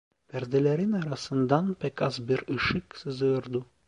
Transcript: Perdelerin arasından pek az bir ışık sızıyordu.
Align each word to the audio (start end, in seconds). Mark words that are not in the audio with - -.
Perdelerin 0.27 0.91
arasından 0.91 1.73
pek 1.73 2.01
az 2.01 2.27
bir 2.27 2.55
ışık 2.57 2.97
sızıyordu. 2.97 3.65